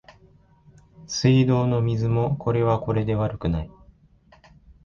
[1.05, 3.71] 水道の水もこれはこれで悪くない